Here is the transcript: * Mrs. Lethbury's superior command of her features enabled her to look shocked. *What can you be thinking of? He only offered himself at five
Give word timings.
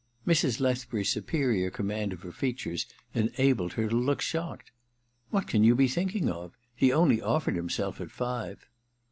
* 0.15 0.25
Mrs. 0.25 0.59
Lethbury's 0.59 1.09
superior 1.11 1.69
command 1.69 2.11
of 2.11 2.23
her 2.23 2.31
features 2.31 2.87
enabled 3.13 3.73
her 3.73 3.87
to 3.87 3.95
look 3.95 4.19
shocked. 4.19 4.71
*What 5.29 5.45
can 5.45 5.63
you 5.63 5.75
be 5.75 5.87
thinking 5.87 6.27
of? 6.27 6.57
He 6.75 6.91
only 6.91 7.21
offered 7.21 7.55
himself 7.55 8.01
at 8.01 8.09
five 8.09 8.65